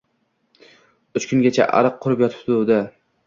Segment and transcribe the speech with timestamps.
[1.19, 2.81] Uch kungacha ariq qurib yotuvdi.